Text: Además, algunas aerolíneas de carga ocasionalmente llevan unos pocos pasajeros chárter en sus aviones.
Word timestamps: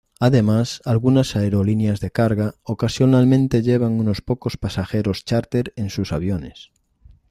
Además, 0.19 0.81
algunas 0.85 1.35
aerolíneas 1.35 1.99
de 1.99 2.09
carga 2.09 2.55
ocasionalmente 2.63 3.61
llevan 3.61 3.99
unos 3.99 4.21
pocos 4.21 4.57
pasajeros 4.57 5.25
chárter 5.25 5.73
en 5.75 5.91
sus 5.91 6.11
aviones. 6.11 6.71